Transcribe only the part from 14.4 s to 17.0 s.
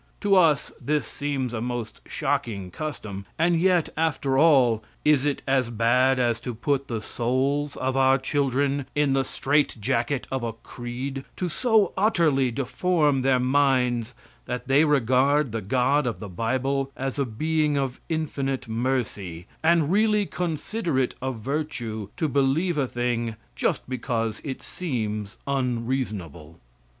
that they regard the God of the bible